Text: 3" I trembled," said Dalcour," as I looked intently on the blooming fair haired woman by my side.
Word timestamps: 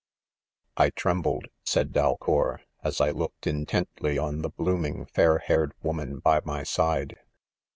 3" 0.77 0.85
I 0.87 0.89
trembled," 0.89 1.45
said 1.63 1.91
Dalcour," 1.93 2.61
as 2.83 2.99
I 2.99 3.11
looked 3.11 3.45
intently 3.45 4.17
on 4.17 4.39
the 4.39 4.49
blooming 4.49 5.05
fair 5.05 5.37
haired 5.37 5.73
woman 5.83 6.17
by 6.17 6.41
my 6.43 6.63
side. 6.63 7.19